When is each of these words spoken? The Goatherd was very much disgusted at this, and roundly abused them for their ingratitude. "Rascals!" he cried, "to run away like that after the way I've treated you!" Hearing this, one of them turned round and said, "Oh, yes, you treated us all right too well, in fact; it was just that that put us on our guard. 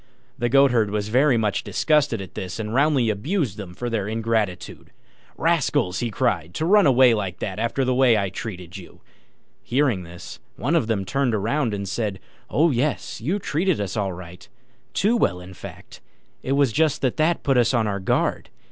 The 0.35 0.49
Goatherd 0.49 0.89
was 0.89 1.09
very 1.09 1.37
much 1.37 1.63
disgusted 1.63 2.21
at 2.23 2.33
this, 2.33 2.57
and 2.57 2.73
roundly 2.73 3.11
abused 3.11 3.57
them 3.57 3.75
for 3.75 3.87
their 3.87 4.07
ingratitude. 4.07 4.89
"Rascals!" 5.37 5.99
he 5.99 6.09
cried, 6.09 6.55
"to 6.55 6.65
run 6.65 6.87
away 6.87 7.13
like 7.13 7.37
that 7.37 7.59
after 7.59 7.85
the 7.85 7.93
way 7.93 8.17
I've 8.17 8.31
treated 8.33 8.77
you!" 8.77 9.01
Hearing 9.61 10.01
this, 10.01 10.39
one 10.55 10.75
of 10.75 10.87
them 10.87 11.05
turned 11.05 11.35
round 11.35 11.71
and 11.75 11.87
said, 11.87 12.19
"Oh, 12.49 12.71
yes, 12.71 13.21
you 13.21 13.37
treated 13.37 13.79
us 13.79 13.95
all 13.95 14.11
right 14.11 14.49
too 14.95 15.15
well, 15.15 15.39
in 15.39 15.53
fact; 15.53 16.01
it 16.41 16.53
was 16.53 16.71
just 16.73 17.03
that 17.03 17.17
that 17.17 17.43
put 17.43 17.55
us 17.59 17.71
on 17.71 17.85
our 17.85 17.99
guard. 17.99 18.49